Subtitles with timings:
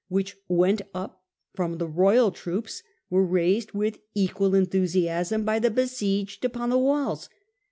[0.05, 1.21] * which went up
[1.53, 7.29] from the royal troops were raised with equal enthusiasm by the besieged upon the walls.